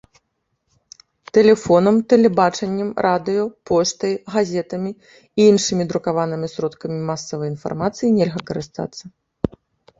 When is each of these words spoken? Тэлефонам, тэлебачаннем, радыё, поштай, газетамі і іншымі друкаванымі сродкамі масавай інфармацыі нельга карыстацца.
Тэлефонам, 1.37 1.95
тэлебачаннем, 2.13 2.89
радыё, 3.07 3.45
поштай, 3.71 4.13
газетамі 4.37 4.91
і 5.05 5.41
іншымі 5.51 5.83
друкаванымі 5.95 6.47
сродкамі 6.57 6.99
масавай 7.13 7.47
інфармацыі 7.55 8.15
нельга 8.19 8.41
карыстацца. 8.53 9.03